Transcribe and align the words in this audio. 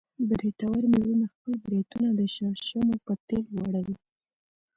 برېتور 0.29 0.81
مېړونه 0.91 1.25
خپل 1.33 1.53
برېتونه 1.65 2.09
د 2.19 2.21
شړشمو 2.33 2.95
په 3.05 3.13
تېل 3.27 3.43
غوړوي. 3.53 3.97